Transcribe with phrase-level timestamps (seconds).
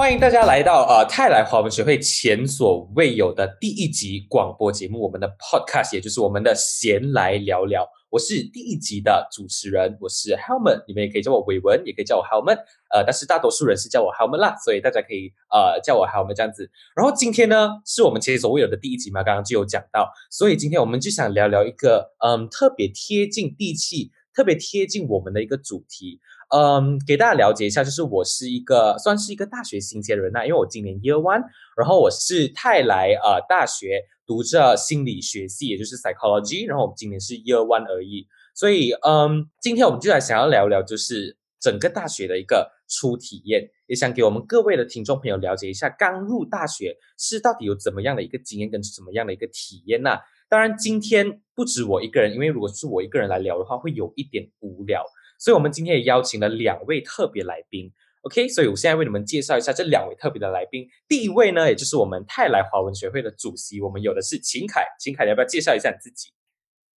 [0.00, 7.86] 欢迎大家来到呃泰来华文学会前所未有的第一集广播节目，我们的 podcast，也就是我们的闲来聊聊。
[8.08, 12.56] 我是第一集的主持人，我是 Helmet，你们也可以叫我伟文，也可以叫我 Helmet，
[12.94, 16.70] 呃，但是大多数人是叫我 Helmet 啦，所以大家可以呃叫我 Helmet 这样子。
[16.96, 26.20] 然后今天呢，是我们前所未有的第一集嘛，刚刚就有讲到，所以今天我们就想聊聊一个嗯特别贴近地气、特别贴近我们的一个主题。
[26.50, 31.44] 嗯，给大家了解一下，就是我是一个算是一个大学新鲜人呐，因为我今年 Year One，
[31.76, 50.18] 然后我是泰来呃大学读着心理学系，也就是 Psychology，然后我们今年是 Year One 而已，所以嗯，今天我们就来想要聊聊，就是整个大学的一个初体验，也想给我们各位的听众朋友了解一下，刚入大学是到底有怎么样的一个经验跟怎么样的一个体验呐。
[50.48, 55.04] 当然，今天不止我一个人，因为如果是我一个人来聊的话，会有一点无聊。
[55.40, 57.90] 所以，我们今天也邀请了两位特别来宾
[58.24, 58.46] ，OK？
[58.48, 60.86] 所以我现在为你们介绍一下这两位特别的来宾。
[61.08, 64.84] 第一位呢，也就是我们泰来华文学会的主席，我们有的是秦凯。
[64.98, 66.28] 秦凯，要不要介绍一下你自己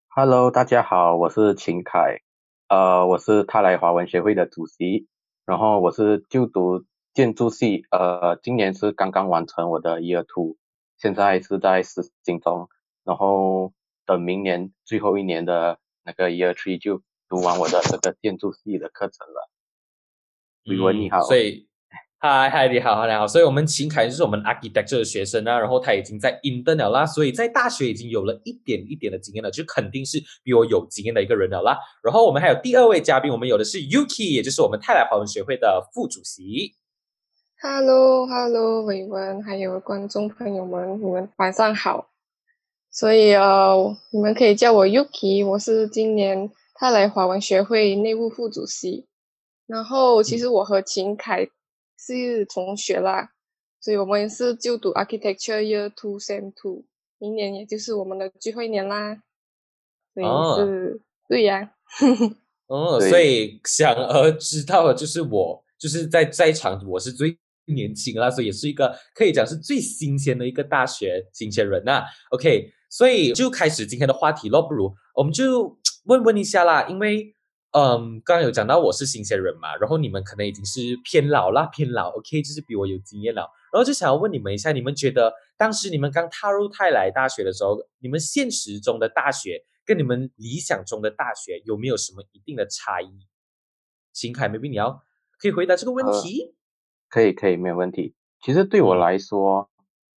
[0.09, 2.19] ？Hello，大家好，我是秦凯，
[2.67, 5.07] 呃，我是泰来华文学会的主席，
[5.45, 10.57] 然后我是就读建筑系，呃，今年是刚刚完成我的 Year Two，
[10.97, 12.67] 现在是在实习中，
[13.05, 13.71] 然后
[14.05, 17.01] 等明年最后一年的那个 Year Three 就。
[17.33, 19.49] 读完我的这个建筑系的课程了，
[20.65, 21.67] 宇文你好，所以
[22.19, 31.75] 嗨嗨你好，你好，所以我们秦凯就是我们 architecture 的学生啊，然后他已经在 intern 了啦，所以在大学已经有了一点一点的经验了，就肯定是比我有经验的一个人了啦。
[32.03, 36.75] 然后我们还有第二位嘉宾，我们有的是 Yuki，也就是我们泰来华文学会的副主席。
[37.59, 42.11] Hello Hello，伟文还有观众朋友们，你们晚上好。
[42.91, 46.51] 所以呃，你们可以叫我 Yuki，我是今年。
[46.83, 49.07] 他来华文学会内务副主席，
[49.67, 51.47] 然后其实我和秦凯
[51.97, 53.31] 是同学啦，
[53.79, 56.83] 所以我们是就读 Architecture Year Two Sem Two，
[57.19, 59.17] 明年也就是我们的最后一年啦，
[60.13, 60.25] 所以
[60.57, 61.71] 是对呀，
[62.67, 72.03] 哦，所以想而知道的就是我就是在在场我是最年轻啦，所以也是一个可以讲是最新鲜的一个大学新鲜人呐。
[72.31, 75.77] OK，所以就开始今天的话题咯，不如我们就。
[76.05, 77.33] 问问一下啦，因为
[77.71, 93.07] 嗯，刚刚有讲到我是新鲜人嘛，然后你们可能已经是偏老啦，偏老，OK，就是比我有经验了，然后就想要问你们一下，你们觉得当时你们刚踏入泰来大学的时候，你们现实中的大学跟你们理想中的大学有没有什么一定的差异？
[94.11, 95.01] 秦凯，maybe 你要
[95.39, 96.53] 可以回答这个问题？
[97.09, 98.13] 可以，可以，没有问题。
[98.41, 99.71] 其实对我来说，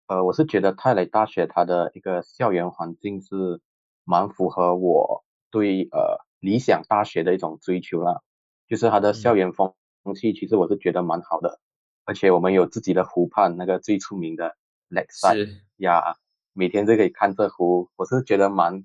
[0.07, 3.61] 呃，我是觉得泰来大学它的一个校园环境是
[4.05, 5.25] 蛮符合我。
[5.49, 8.21] 对呃理想大学的一种追求啦，
[8.69, 9.75] 就是它的校园风
[10.15, 11.61] 气，其实我是觉得蛮好的，
[12.05, 14.57] 而且我们有自己的湖畔，那个最出名的
[14.91, 16.17] Lakeside 呀，
[16.53, 18.85] 每天都可以看这湖，我是觉得蛮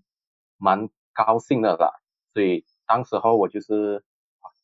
[0.58, 2.00] 蛮高兴的啦。
[2.34, 4.06] 所以当时候我就是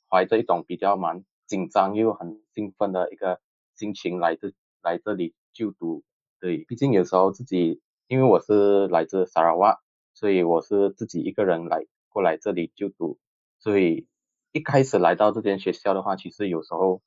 [0.10, 3.42] 怀着一种比较蛮紧张又很兴奋的一个
[3.76, 6.04] 心情来这来这里就读。
[6.40, 9.80] 对，毕竟有时候自己因为我是来自沙拉瓦，
[10.14, 11.86] 所以我是自己一个人来。
[12.10, 13.20] 过来这里就读，
[13.60, 14.08] 所以
[14.52, 17.04] 一开始来到这间学校的话，其实有时候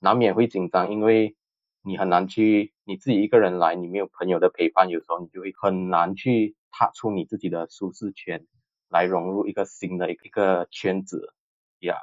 [0.00, 1.36] 难免会紧张，因为
[1.82, 8.46] 你很难去你自己一个人来，你没有朋友的陪伴，有时候你就会很难去踏出你自己的舒适圈，
[8.88, 11.34] 来融入一个新的一个圈子
[11.80, 11.96] 呀。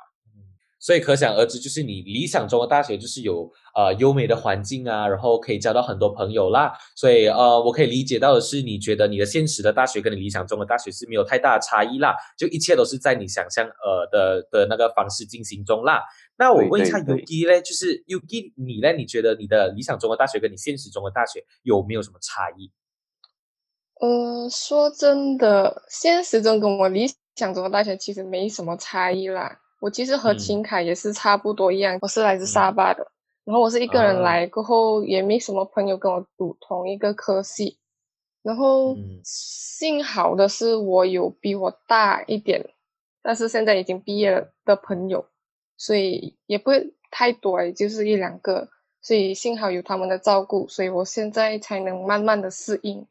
[0.81, 6.74] 所以可想而知，就是你理想中的大学就是有呃优美的环境啊，然后可以交到很多朋友啦。
[6.96, 16.02] 所以呃，我可以理解到的是，你觉得你的现实的大学跟你理想中的大学是没有太大的差异啦，就一切都是在你想象呃的的那个方式进行中啦。
[16.36, 18.92] 那我问一下 Ugi 嘞，就是 Uki 你呢？
[18.94, 22.72] 你觉得你的理想中的大学跟你现实中的大学有没有什么差异？
[24.00, 27.06] 呃，说真的，现实中跟我理
[27.36, 29.60] 想中的大学其实没什么差异啦。
[29.81, 33.12] 我其实和秦凯也是差不多一样，我是来自沙巴的，
[33.44, 37.80] 然后我是一个人来过后，也没什么朋友跟我读同一个科系，
[38.44, 42.63] 然后幸好的是我有比我大一点，
[43.24, 45.25] 但是现在已经毕业了的朋友，
[45.78, 48.69] 所以也不会太多，也就是一两个，
[49.01, 53.07] 所以幸好有他们的照顾，所以我现在才能慢慢的适应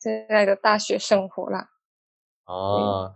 [0.00, 1.70] 现在的大学生活啦。
[2.44, 3.14] 哦。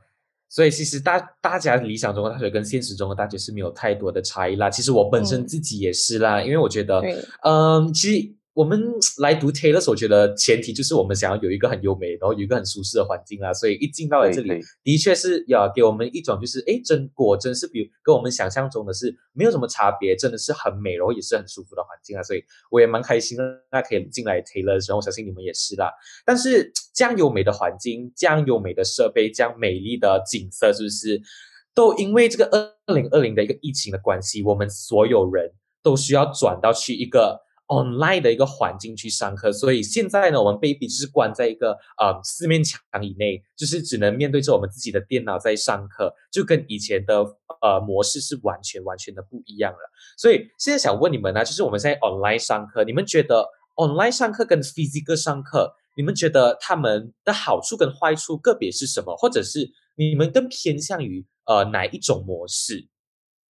[0.54, 4.68] 所以其实大大家理想中的大学跟现实中的大学是没有太多的差异啦。
[4.68, 7.02] 其实我本身自己也是啦，因为我觉得，
[7.42, 8.78] 嗯，其实我们
[9.18, 13.50] 来读 Taylor 所觉得前提就是我们想要有一个很优美，然后有一个很舒适的环境啦。
[13.50, 22.22] 所以一进到了这里，的确是要给我们一种就是，哎，真果真是比跟我们想象中的是没有什么差别，真的是很美，然后也是很舒服的环境啊。
[22.22, 25.90] 所以我也蛮开心的，那可以进来 Taylor 的时候，我相信你们也是啦。
[26.26, 31.18] 但是这样优美的环境，这样优美的设备，这样美丽的景色，是不是
[31.74, 35.52] 都因为这个二零二零的一个疫情的关系，我们所有人
[35.82, 37.40] 都需要转到去一个。
[37.72, 47.24] Online 的一个环境去上课，所以现在呢，我们被逼就是关在一个呃四面墙以内，就是只能面对着我们自己的电脑在上课，就跟以前的
[47.62, 49.78] 呃模式是完全完全的不一样了。
[50.18, 53.46] 所以现在想问你们呢，就是我们现在 online 上课，你们觉得
[53.76, 59.16] online 上课跟 physical 上课，你们觉得他们的好处跟坏处个别是什么？
[59.16, 62.88] 或者是你们更偏向于呃哪一种模式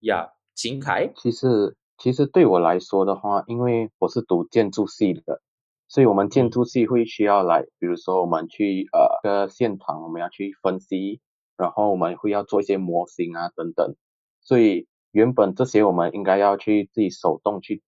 [0.01, 0.29] 呀？
[0.55, 1.75] 秦凯，其实。
[2.03, 5.41] 其实对我来说的话，因为我是读建筑系的，
[5.87, 11.21] 所以我们建筑系会需要来，比如说我们去呃个现场，我们要去分析，
[11.55, 13.95] 然后我们会要做一些模型啊等等。
[14.41, 17.81] 所以原本这些我们应该要去自己手动去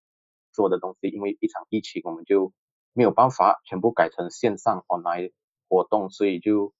[0.53, 2.53] 做的东西，因为一场疫情，我们就
[2.93, 5.33] 没有办法全部改成线上 online
[5.67, 6.71] 活动，所以就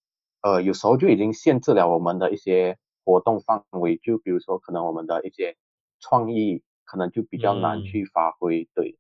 [0.42, 5.58] 呃有时候就已经限制了我们的一些活动范围，就比如说可能我们的一些
[6.00, 6.64] 创意。
[6.86, 8.98] 可能就比较难去发挥，对，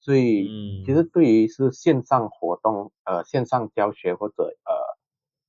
[0.00, 4.72] 所以其实对于是线上活动，呃，线上教学或者呃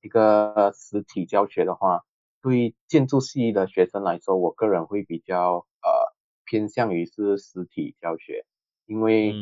[0.02, 2.02] 一个实体教学的话，
[2.42, 5.90] 对于建筑系的学生来说，我个人会比较呃
[6.44, 8.44] 偏向于是实体教学，
[8.86, 9.34] 因为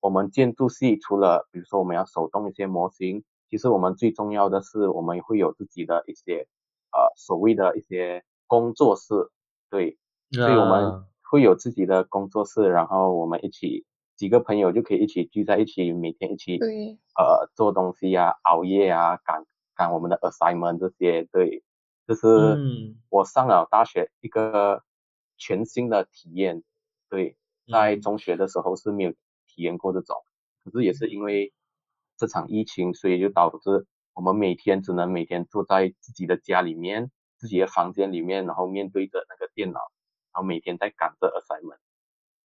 [0.00, 6.46] 我们建筑系除了比如说我们要手动一些模型，其实我们最重要的是我们会有自己的一些
[6.92, 9.14] 呃所谓的一些工作室，
[9.70, 9.98] 对，
[10.32, 11.09] 所以我们。
[11.30, 13.86] 会有自己的工作室，然后我们一起
[14.16, 16.98] 几个朋友就可以一起聚在一起，每天一起对。
[17.16, 19.44] 呃做东西啊，熬夜啊，赶
[19.74, 21.62] 赶我们的 assignment 这些，对，
[22.06, 22.58] 这是
[23.08, 24.82] 我上了大学一个
[25.38, 26.64] 全新的体验，
[27.08, 27.36] 对，
[27.70, 29.12] 在中学的时候是没有
[29.46, 30.16] 体验过这种，
[30.64, 31.52] 可是也是因为
[32.16, 39.80] 这场疫情，所以就导致我们每天只能每天坐在自己的家里面，自己的房间里面，然后面对着那个电脑。
[40.32, 41.78] 然后每天在赶着 assignment，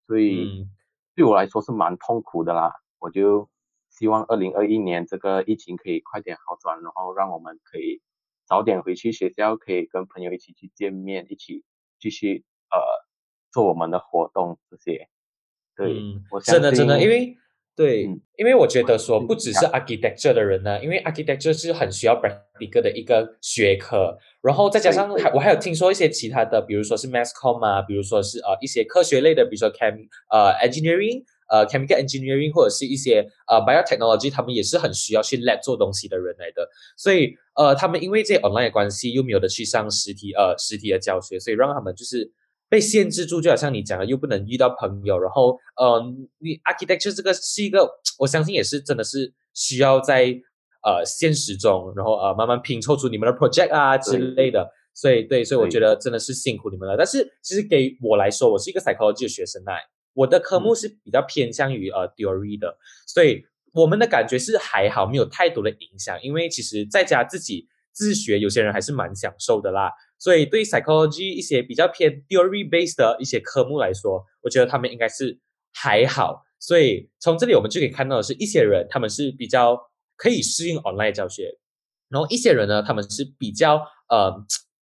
[0.06, 0.66] 所以
[1.14, 2.72] 对我来说是蛮痛苦的啦。
[2.98, 3.48] 我就
[3.90, 8.02] 希望二零二一年这个疫情可以快点好转，然后让我们可以
[8.44, 11.64] 早点回去学校，可以跟朋友一起去见面，一起
[11.98, 12.78] 继续呃
[13.50, 15.08] 做我们的活动这些。
[15.74, 17.36] 对，我真的真的因为。
[17.76, 18.04] 对，
[18.38, 32.50] 因为我觉得说不只是 architecture 的人呢，因为 architecture 是很需要 practical 的一个学科，然后再加上还我还有听说一些其他的，比如说是 mass com 啊，比如说是呃一些科学类的，比如说 chem 呃 engineering 呃 chemical engineering
[32.50, 42.32] 或者是一些呃 biotechnology，他们也是很需要去 lab 做东西的人来的，所以呃他们因为这些 online 的关系又没有的去上实体呃实体的教学，所以让他们就是。
[42.68, 50.24] 被限制住，就好像你讲的，又不能遇到朋友，然后，嗯，你 architecture 这个是一个，我相信也是真的是需要在
[50.82, 56.96] 呃现实中，然后呃慢慢拼凑出你们的 project 啊之类的，所以对，所以我觉得真的是辛苦你们了。
[56.96, 59.80] 但是其实给我来说，我是一个 psychology 的学生来，
[60.14, 62.76] 我的科目是比较偏向于呃 theory 的，
[63.06, 69.90] 所以我们的感觉是还好，没有太多的影响，因为其实在家自己自学，有些人还是蛮享受的啦。
[70.18, 75.40] 所以，对 psychology 一些比较偏 theory based 的一些科目来说，我觉得他们应该是
[75.72, 76.42] 还好。
[76.58, 79.78] 所以从这里我们就可以看到的是，一些人他们是比较
[80.16, 81.58] 可以适应 online 教学，
[82.10, 83.76] 然后一些人呢，他们是比较
[84.10, 84.30] 呃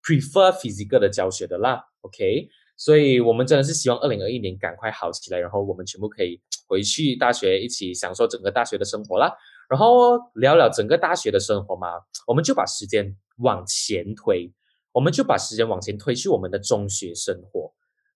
[0.02, 1.84] prefer physical 的教学的啦。
[2.00, 9.32] OK，所以我们真的是希望二零二一年赶快好起来，然后我们全部可以回去大学一起享受整个大学的生活啦。
[9.68, 11.88] 然后聊聊整个大学的生活嘛，
[12.26, 14.52] 我们就把时间往前推。
[14.94, 17.72] 我们就把时间往前推去我们的中学生活，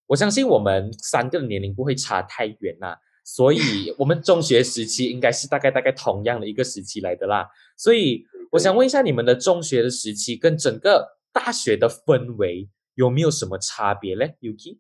[0.07, 7.49] 我相信我们三个的年龄不会差太远呐，所以我们中学时期应该是大概大概同样的一个时期来的啦。
[7.77, 14.79] 所以我想问一下，你们的中学的时期跟整个大学的氛围有没有什么差别嘞？Yuki？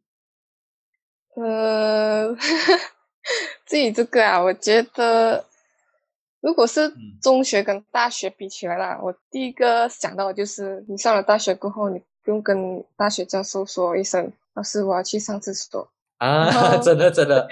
[1.34, 2.32] 呃，
[3.66, 5.47] 自己这个啊，我觉得。
[6.40, 17.48] 如果是中学跟大学比起来啦，我第一个想到的就是你上了大学过后，你不用跟大学教授说一声“老师，我要去上厕所”啊，真的真的，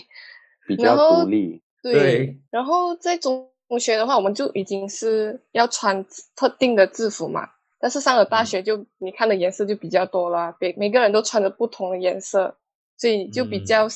[0.68, 1.62] 比较独立。
[1.82, 3.48] 对，然后在中
[3.80, 6.04] 学的话，我们就已经是要穿
[6.36, 7.48] 特定的制服嘛。
[7.80, 12.56] 但是上了大学，就你看的颜色就比较多了，每每个人都穿着不同的颜色，
[12.98, 13.88] 所以就比较。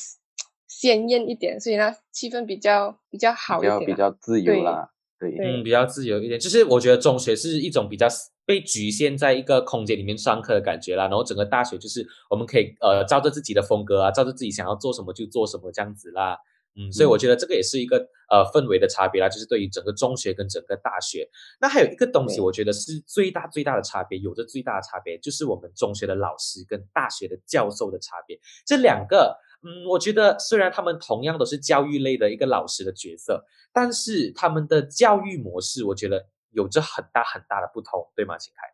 [0.79, 4.89] 鲜艳一点，所以呢气氛比较比较好一点，比较自由啦。
[5.19, 6.39] 对，嗯，比较自由一点。
[6.39, 8.07] 就是我觉得中学是一种比较
[8.45, 16.37] 被局限在一个空间里面上课的感觉啦，然后整个大学就是我们可以呃照着自己的风格啊，照着自己想要做什么就做什么这样子啦。
[16.75, 17.97] 嗯，所以我觉得这个也是一个
[18.31, 21.29] 呃氛围的差别啦，就是对于整个中学跟整个大学。
[21.61, 28.39] 那还有一个东西，我觉得是最大最大的差别，有着最大的差别，就是我们中学的老师跟大学的教授的差别。
[28.65, 38.37] 这两个，嗯，我觉得虽然他们同样都是教育类的一个老师的角色，但是他们的教育模式，我觉得有着很大很大的不同，对吗？
[38.37, 38.67] 秦凯？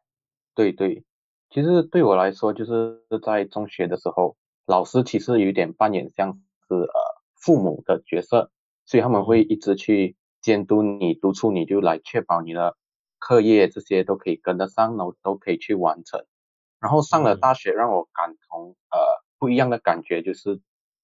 [0.56, 1.06] 对对，
[1.50, 6.34] 其实对我来说，就是在中学的时候，老师其实有点扮演像
[6.68, 7.20] 是呃。
[7.42, 8.52] 父母的角色，
[8.86, 12.76] 所以他们会一直去监督你、督促你，就来确保你的
[13.18, 16.26] 课业这些都可以跟得上，然后都可以去完成。
[16.82, 19.00] 然后上了大学，让我感同呃
[19.40, 20.60] 不一样的感觉，就是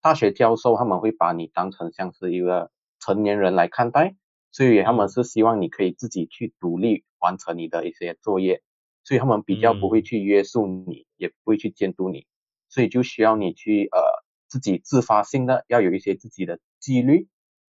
[0.05, 2.69] 大学教授他们会把你当成像是一个
[2.99, 4.15] 成年人来看待，
[4.51, 8.61] 所以他们是希望你可以自己去独立完成你的一些作业，
[9.03, 12.27] 所以他们比较不会去约束你，也不会去监督你，
[12.69, 14.23] 所以就需要你去呃。
[14.47, 17.27] 自己自发性的要有一些自己的纪律，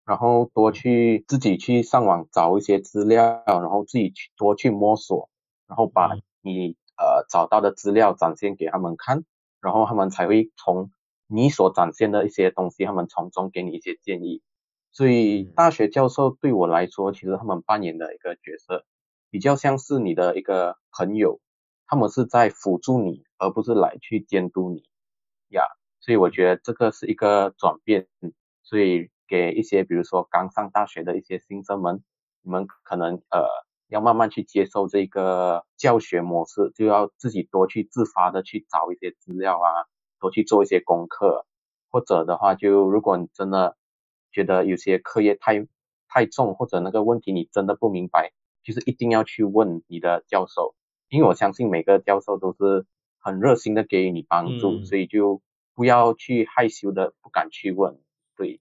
[0.06, 5.30] 然后多去自己去上网找一些资料，然后自己去多去摸索，
[5.68, 9.26] 然后把你呃找到的资料展现给他们看，
[9.60, 10.90] 然后他们才会从
[11.32, 14.42] 你所展现的一些东西，他们从中给你一些建议。
[14.92, 18.86] 所以大学教授对我来说，其实他们扮演的一个角色，
[19.30, 21.40] 比较像是你的一个朋友，
[21.88, 24.84] 他们是在辅助你，而不是来去监督你
[25.48, 25.64] 呀。
[26.02, 28.08] 所以我觉得这个是一个转变，
[28.64, 32.04] 所以给一些比如说刚上大学的一些新生们，
[32.42, 33.46] 你们可能呃
[33.88, 39.86] 要慢慢去接受这个教学模式，就要自己多去自发的去找一些资料啊，
[40.22, 41.46] 多去做一些功课，
[41.90, 43.76] 或者的话就如果你真的
[44.32, 45.68] 觉得有些课业太
[46.08, 48.32] 太重，或者那个问题你真的不明白，
[48.64, 50.76] 就是一定要去问你的教授，
[51.10, 52.86] 因为我相信每个教授都是
[53.20, 55.42] 很热心的给予你帮助，所以就。
[55.74, 57.98] 不要去害羞的，不敢去问。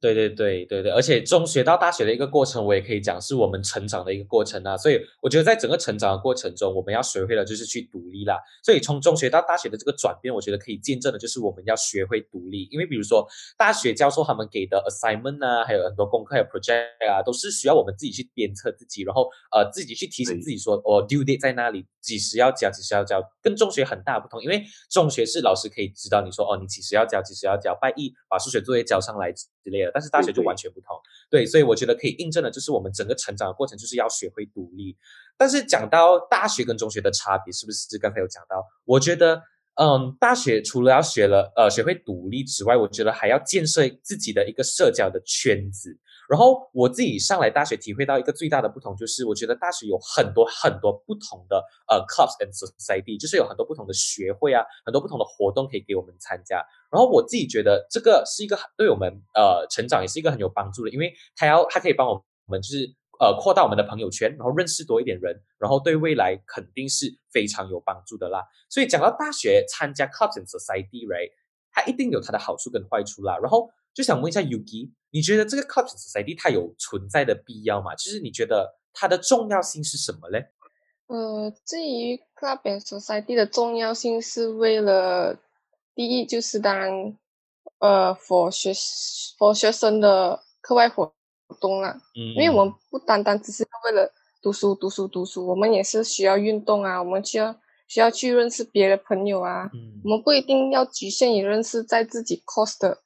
[0.01, 4.77] 对对对对对对，而且中学到大学的一个过程，我也可以讲是我们成长的一个过程啊。
[4.77, 8.39] 所以我觉得在整个成长的过程中，我们要学会的就是去独立啦。
[8.63, 12.69] 所以从中学到大学的这个转变，我觉得可以见证的就是我们要学会独立。
[12.71, 23.23] 因为比如说大学教授他们给的 assignment 啊，还有很多功课、还有 project 啊，都是需要我们自己去鞭策自己，然后呃自己去提醒自己说，哦 due date 在哪里，几时要交，几时要交。
[23.43, 29.31] 跟中学很大不同，因为中学是老师可以知道你说，哦你几时要交，几时要交，拜一把数学作业交上来。
[29.71, 30.97] 之类的，但是大学就完全不同，
[31.31, 34.97] 对，所以我觉得可以印证的，就是我们整个成长的过程就是要学会独立。
[35.37, 38.63] 但是讲到大学跟中学的差别，是不是刚才有讲到？
[38.85, 39.41] 我觉得，
[39.77, 45.97] 嗯，大学除了要学了呃学会独立之外，我觉得还要建设自己的一个社交的圈子。
[46.31, 56.65] 然后我自己上来大学体会到一个最大的不同，就是我觉得大学有很多很多不同的呃 clubs and society，就是有很多不同的学会啊，很多不同的活动可以给我们参加。
[56.89, 68.47] 然后我自己觉得这个是一个对我们呃成长也是一个很有帮助的，因为它要它可以帮我们就是呃扩大我们的朋友圈，然后认识多一点人，然后对未来肯定是非常有帮助的啦。
[68.69, 71.33] 所以讲到大学参加 clubs and society，right，
[71.73, 73.37] 它一定有它的好处跟坏处啦。
[73.43, 74.93] 然后就想问一下 Yuki。
[75.11, 77.95] 你觉得这个 club society 它有存在的必要吗？
[77.95, 80.49] 就是你觉得它的重要性是什么嘞？
[81.09, 85.37] 呃，至于 club society 的重要性是为了
[85.95, 87.19] 第一就是当然
[87.79, 88.73] 呃，for 学
[89.37, 91.13] for 学生的课外活
[91.61, 103.03] 动啦，嗯，因为我们不单单只是为了读书读书读书，我们也是需要运动啊，我们需要需要去认识别的朋友啊，嗯，我们不一定要局限于认识在自己 course 的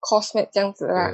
[0.00, 1.12] coursemate 这样子啦。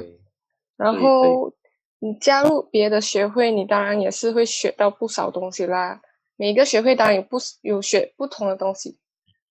[0.79, 1.51] 然后
[1.99, 5.99] 你加入别的学会，你当然也是会学到不少东西啦。
[6.37, 8.97] 每个学会当然有不有学不同的东西，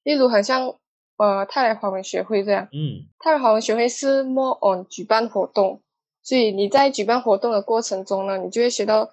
[0.05, 0.75] 例如很像
[1.19, 5.83] 呃泰来华文学会这样，嗯，泰来华文学会是 more on 举办活动，
[6.23, 9.11] 所以你在举办活动的过程中呢，你就会学到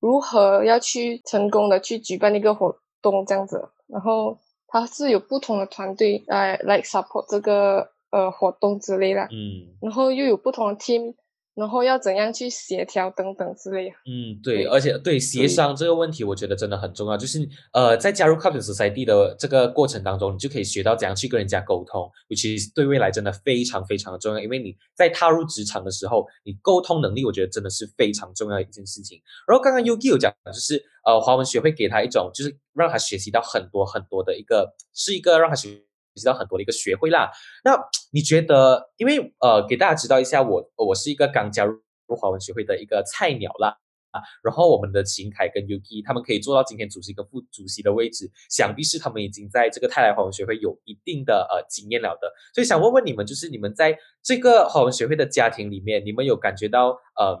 [0.00, 3.68] 如何要去成功的去举办一个活动这样子。
[3.88, 11.14] 然后它是有不同的团队来来 support 这个呃活动之类的，嗯，然后又有不同的 team。
[11.58, 13.88] 然后要怎样去协调等等之类。
[14.06, 17.16] 嗯，对，而且对协商这个问题，我觉得真的很重要。
[17.16, 17.40] 就是
[17.72, 24.40] 呃，在加入 c o p p l Society 的这个过程当中，你就可以学到怎样去跟人家沟通，尤其是对未来真的非常非常的重要。
[24.40, 29.20] 因为你在踏入职场的时候，你沟通能力，我觉得真的是非常重要的一件事情。
[29.48, 35.87] 然后刚刚 Yuki 有讲，就是呃，华文学会给他一种，就是让他学习到很多很多的一个，是一个让他学。
[36.18, 37.30] 习到很多的一个学会啦。
[37.64, 37.78] 那
[38.12, 41.80] 你觉得，因为呃，给大家知道一下，我我是一个刚加入
[42.20, 43.78] 华文学会的一个菜鸟啦。
[44.10, 52.32] 啊，然后我们的秦凯跟 UK 他们可以做到今天主席跟副主席的位置，想必是他们已经在这个泰来华文学会有一定的呃经验了的。
[52.54, 57.38] 所以想问问你们，就是你们在这个华文学会的家庭里面，你们有感觉到呃，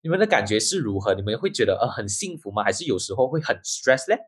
[0.00, 1.12] 你们的感觉是如何？
[1.12, 2.64] 你们会觉得呃很幸福吗？
[2.64, 4.18] 还是有时候会很 stress 嘞？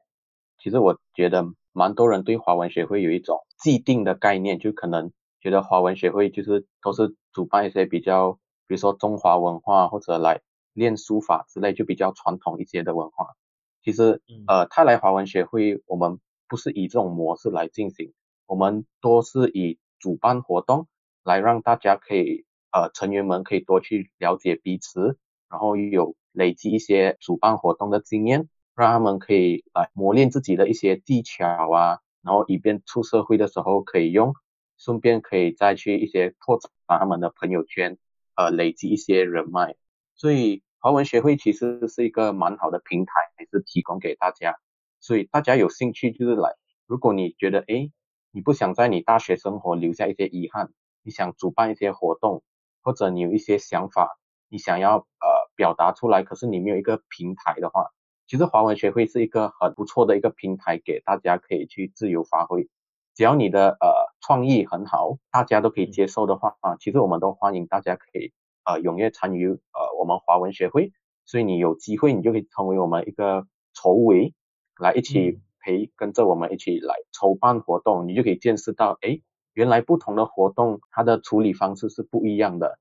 [0.63, 8.33] 其实我觉得蛮多人对华文学会有一种既定的概念，就可能觉得华文学会就是都是主办一些比较，
[8.67, 10.41] 比如说中华文化或者来。
[10.75, 13.35] 练书法之类就比较传统一些的文化，
[13.83, 18.13] 其实呃泰来华文学会我们不是以这种模式来进行，
[18.47, 20.87] 我们多是以主办活动
[21.25, 25.19] 来让大家可以呃成员们可以多去了解彼此，
[25.51, 31.99] 然后有累积一些主办活动的经验，让他们可以来磨练自己的一些技巧啊，
[32.29, 34.35] 然后以便出社会的时候可以用，
[34.77, 37.97] 顺便可以再去一些拓展他们的朋友圈，
[38.37, 39.77] 呃累积一些人脉，
[40.15, 40.63] 所以。
[40.81, 44.55] 华文学会其实是一个蛮好的平台，还是提供给大家，
[45.01, 46.55] 所以大家有兴趣就是来。
[46.87, 47.91] 如果你觉得哎，
[48.31, 50.71] 你不想在你大学生活留下一些遗憾，
[51.03, 52.45] 你想主办一些活动，
[52.81, 57.89] 或者你有一些想法，你想要呃表达出来，可是你没有一个平台的话，
[58.29, 62.69] 其实华文学会是一个很不错的一个平台，给大家可以去自由发挥。
[63.15, 63.89] 只要你的呃
[64.21, 68.35] 创意很好，大家都可以接受的话啊，其实我们都欢迎大家可以。
[68.65, 70.93] 呃，踊跃参与呃我们华文学会，
[71.25, 74.35] 所以你有机会，你就可以成为我们一个筹委，
[74.79, 79.23] 来一起陪跟着我们一起来筹办活动，你就可以见识到，哎，
[79.55, 82.79] 原来不同的活动它的处理方式是不一样的，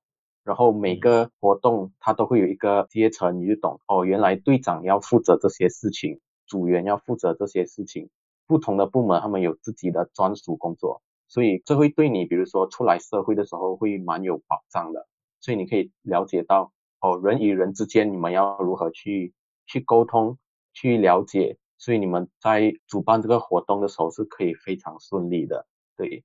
[0.48, 8.10] 然后每个活动它都会有一个阶层，你就懂哦，原来队长要负责这些事情，组员要负责这些事情，
[8.48, 15.06] 不同的部门他们有自己的专属工作，所以这会对你，比如说出来社会的时候会蛮有保障的。
[15.42, 19.34] 所以你可以了解到，哦，人与人之间你们要如何去
[19.66, 20.38] 去沟通，
[20.74, 25.68] 去了解，所以你们在主办这个活动的时候是可以非常顺利的。
[25.98, 26.24] 对，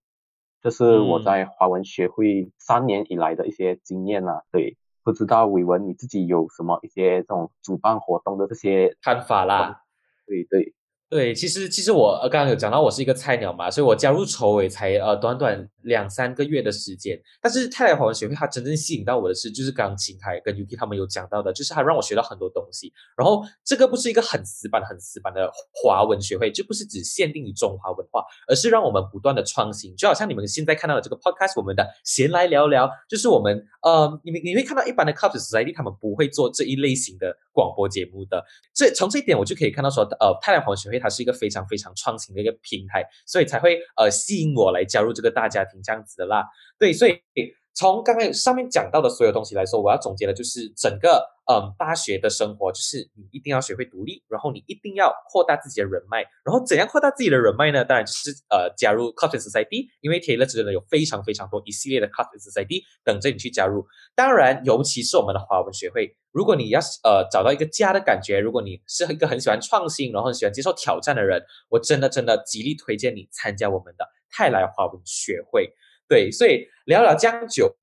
[0.62, 4.42] 这是我在华文学会三年以来的一些经验啊。
[4.52, 9.82] 对，不知道伟文你自己有什么一些这种主办活动的这些看法啦？
[10.26, 10.74] 对对。
[11.12, 17.20] 对，其实其实我呃刚刚有讲到我是一个菜鸟嘛，所以我加入筹委才呃短短两三个月的时间。
[17.38, 22.90] 但是泰来华文学会它真正吸引到我的是，就是刚刚秦凯跟 UK 他们有讲到的，就是它让我学到很多东西。
[23.14, 29.94] 然后这个不是一个很死板很死板的华文学会，就不是只限定于中华文化，而是让我们不断的创新。
[29.94, 38.42] 就好像你们现在看到的这个 podcast，我们的闲来聊聊，就是我们呃你们你会看到一般的 c u p society 他们不会做这一类型的广播节目的。
[38.72, 41.01] 这从这一点我就可以看到说，呃泰来华文学会。
[41.02, 46.44] 它是一个非常非常创新的一个平台，所以才会呃吸引我来加入这个大家庭这样子的啦。
[46.78, 47.20] 对，所以
[47.74, 51.32] 从刚刚上面讲到的所有东西来说，我要总结的就是整个。
[51.50, 57.84] 嗯，大学的生活就是你一定要学会独立，然后你一定要扩大自己的人脉，然后怎样扩大自己的人脉呢？
[57.84, 62.40] 当然就是呃加入 c o t t o n Society，因为 Taylor 真的有非常非常多一系列的 c o t t o n
[62.40, 63.84] Society 等着你去加入。
[64.14, 75.74] 当然，尤其是我们的华文学会，如果你要呃找到一个家的感觉，如果你是一个很喜欢创新，然后很喜欢接受挑战的人，我真的真的极力推荐你参加我们的泰来华文学会。
[76.12, 77.74] 对，所以聊聊将就。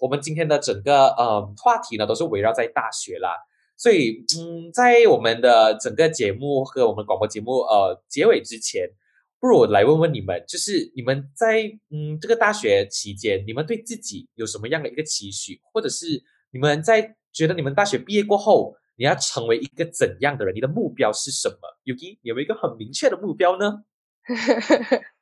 [0.00, 3.30] 我们今天的整个呃话题呢，都是围绕在大学啦，
[3.76, 8.90] 所以嗯，在我们的整个节目和我们广播节目呃结尾之前，
[9.38, 20.52] 不如我来问问你们，就是你们在嗯这个大学期间，你们对自己有什么样的一个期许，或者是你们在觉得你们大学毕业过后，你要成为一个怎样的人？
[20.56, 21.94] 你的目标是什么有
[22.34, 23.84] 没有一个很明确的目标呢？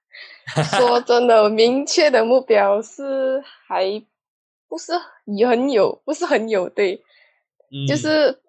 [0.78, 4.02] 说真的，明确的目标是还。
[4.66, 4.92] 不是
[5.46, 7.00] 很有，不是很有对，
[7.86, 8.40] 就是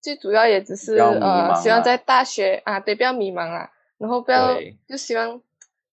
[0.00, 5.40] 最主要也只是呃，希望在大学啊，对，不要迷茫啊，然后不要就希望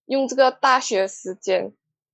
[0.08, 1.72] 用这个大学时间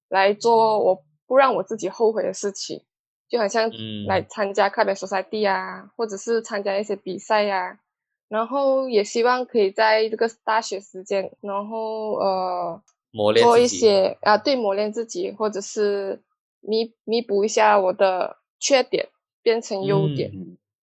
[0.09, 2.83] 来做我不让我自己后悔的事情，
[3.29, 3.71] 就好像
[4.07, 7.79] 来参加课本说赛地啊，或者是参加一些比赛呀，
[8.27, 12.81] 然后也希望可以在这个大学时间，然后呃，
[13.13, 16.21] 磨练做一些啊，对，磨练自己，或者是。
[16.65, 19.09] 弥弥补一下我的缺点，
[19.41, 20.31] 变成优点。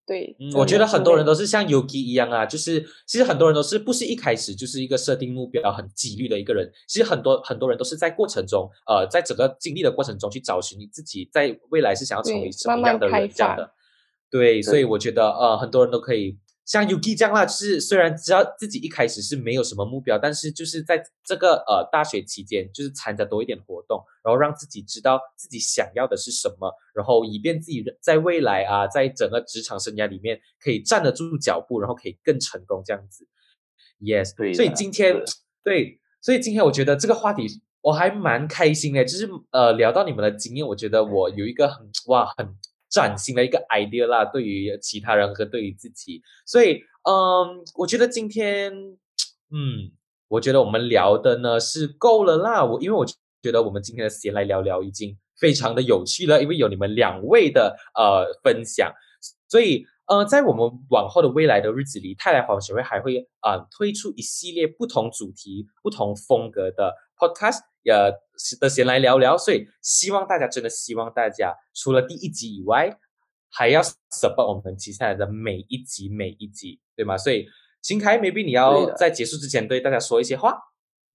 [0.06, 6.70] 对，我觉得很多人都是像 Yuki 一样啊，就是其实很多人都是不是一开始就是一个设定目标很纪律的一个人。
[6.86, 13.72] 其实很多很多人都是在过程中，呃，在整个经历的过程中去找寻你自己在未来是想要成为什么样的人这样的。
[14.30, 16.36] 对，所以我觉得呃，很多人都可以
[16.70, 33.26] 像 Yuki 这样啦，就是虽然知道自己一开始是没有什么目标，但是就是在这个呃大学期间，就是参加多一点活动，然后让自己知道自己想要的是什么，然后以便自己在未来啊，在整个职场生涯里面可以站得住脚步，然后可以更成功这样子。
[33.98, 35.24] Yes，对，所以今天
[35.64, 37.48] 对，所以今天我觉得这个话题
[37.80, 42.54] 我还蛮开心的，就是呃聊到你们的经验，我觉得我有一个很哇很。
[42.90, 48.72] 崭新的一个 idea 啦，对于其他人和对于自己，所以嗯，我觉得今天
[49.52, 49.92] 嗯，
[50.28, 52.64] 我觉得我们聊的呢是够了啦。
[52.64, 58.92] 我因为我觉得我们今天的闲来聊聊已经非常的有趣了，因为有你们两位的呃分享，
[59.48, 67.69] 所以呃，在我们往后的未来的日子里，泰来华文学会还会啊推出一系列不同主题、不同风格的 podcast。
[67.88, 68.12] 呃，
[68.60, 72.98] 的闲来聊聊，所以希望大家真的希望大家除了第一集以外，
[73.48, 77.16] 还要 support 我们接下来的每一集每一集，对吗？
[77.16, 77.46] 所以
[77.80, 80.58] 秦凯，maybe 你要在结束之前对大家说一些话。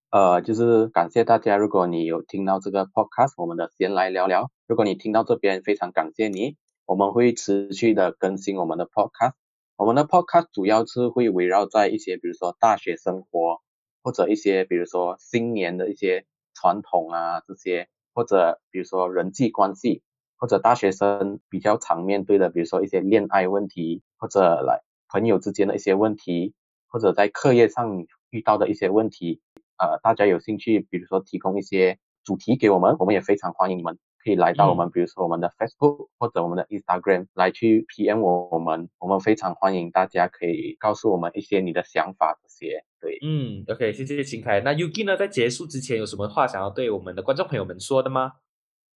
[0.10, 9.34] 呃，就是感谢大家，如果你有听到这个 podcast，我们的闲来聊聊，如果你听到这边，非常感谢你，我们会持续的更新我们的 podcast，
[9.76, 13.62] 我们的 podcast 主要是会围绕在一些，比如说大学生活，
[14.02, 16.26] 或者一些，比如说新年的一些。
[16.56, 20.02] 传统啊，这些或者比如说人际关系，
[20.38, 26.56] 或者大学生比较常面对的，比如说一些恋爱问题，或者来朋友之间的一些问题，
[26.88, 29.42] 或者在课业上遇到的一些问题，
[29.78, 34.00] 呃，大家有兴趣，比如说提供一些主题给我们，我们也非常欢迎你们。
[34.26, 42.84] 可以来到我们，比如说我们的 Facebook 或者我们的 Instagram 来去 PM 我我们，我们非常欢迎大家可以告诉我们一些你的想法这些。
[43.00, 44.62] 对，嗯，OK，谢谢秦凯。
[44.62, 48.32] 那 Yuki 呢，在结束之前有什么话想要对我们的观众朋友们说的吗？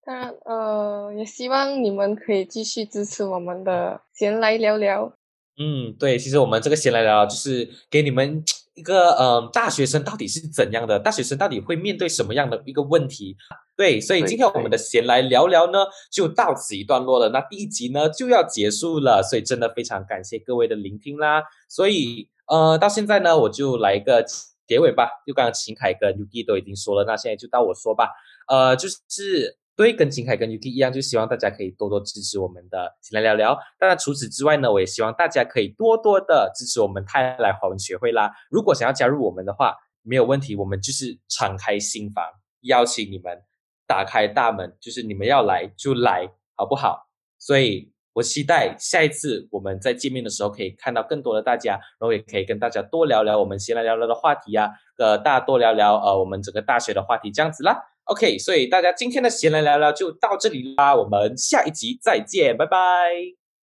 [0.03, 5.13] 当然，呃，也希望你们可以继续支持我们的闲来聊聊。
[5.59, 8.43] 嗯，对，其实我们这个闲来聊聊就是给你们。
[8.79, 11.01] 一个嗯，大学生到底是怎样的？
[11.01, 13.37] 大学生到底会面对什么样的一个问题？
[13.77, 17.31] 对，所以今天我们的闲来聊聊呢，就到此一段落了。
[17.31, 21.43] 那第一集呢就要结束了，所以真的非常感谢各位的聆听啦。
[21.69, 24.25] 所以呃，到现在呢，我就来一个
[24.67, 25.11] 结尾吧。
[25.27, 28.11] 就刚刚秦凯跟 Uki 都已经说了，那现在就到我说吧。
[28.47, 29.58] 呃，就是。
[29.79, 33.57] 对，跟金凯跟 UK 一样，就希望大家可以多多支持我们的，先来聊聊。
[33.79, 38.33] 当然，除此之外呢，我也希望大家可以多多的支持我们泰来华文学会啦。
[38.51, 42.25] 如果想要加入我们的话，没有问题，我们就是敞开心房，
[42.63, 43.41] 邀请你们
[43.87, 47.07] 打开大门，就是你们要来就来，好不好？
[47.39, 57.81] 所以我期待下一次我们在见面的时候，可以看到更多的大家，然后也可以跟大家多聊聊我们先来聊聊的话题呀，呃，大家多聊聊呃我们整个大学的话题，这样子啦。
[58.09, 62.77] OK，所以大家今天的闲来聊聊就到这里啦，我们下一集再见，拜拜，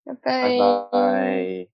[0.05, 1.55] 拜拜，拜拜。